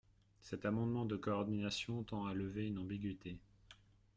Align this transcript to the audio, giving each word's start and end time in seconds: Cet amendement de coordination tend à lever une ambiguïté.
Cet 0.41 0.65
amendement 0.65 1.05
de 1.05 1.15
coordination 1.15 2.01
tend 2.01 2.25
à 2.25 2.33
lever 2.33 2.65
une 2.65 2.79
ambiguïté. 2.79 3.37